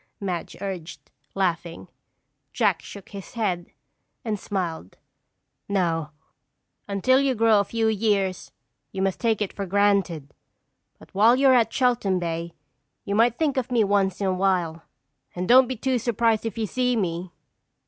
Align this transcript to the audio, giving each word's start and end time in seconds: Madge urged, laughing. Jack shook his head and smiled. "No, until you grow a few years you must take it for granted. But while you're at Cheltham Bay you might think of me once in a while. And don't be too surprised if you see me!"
Madge 0.19 0.55
urged, 0.61 1.11
laughing. 1.35 1.87
Jack 2.53 2.81
shook 2.81 3.09
his 3.09 3.33
head 3.35 3.67
and 4.25 4.39
smiled. 4.39 4.97
"No, 5.69 6.09
until 6.87 7.19
you 7.19 7.35
grow 7.35 7.59
a 7.59 7.63
few 7.63 7.87
years 7.87 8.51
you 8.91 9.03
must 9.03 9.19
take 9.19 9.43
it 9.43 9.53
for 9.53 9.67
granted. 9.67 10.33
But 10.97 11.13
while 11.13 11.35
you're 11.35 11.53
at 11.53 11.71
Cheltham 11.71 12.17
Bay 12.17 12.53
you 13.05 13.13
might 13.13 13.37
think 13.37 13.57
of 13.57 13.69
me 13.71 13.83
once 13.83 14.19
in 14.19 14.25
a 14.25 14.33
while. 14.33 14.81
And 15.35 15.47
don't 15.47 15.67
be 15.67 15.75
too 15.75 15.99
surprised 15.99 16.47
if 16.47 16.57
you 16.57 16.65
see 16.65 16.95
me!" 16.95 17.31